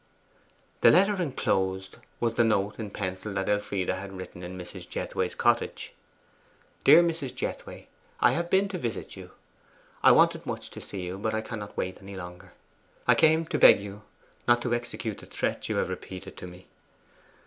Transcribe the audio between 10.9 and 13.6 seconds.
you, but I cannot wait any longer. I came to